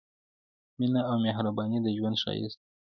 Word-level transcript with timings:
مينه 0.79 1.01
او 1.09 1.15
مهرباني 1.25 1.77
د 1.81 1.87
ژوند 1.97 2.15
ښايست 2.21 2.57
دی 2.59 2.63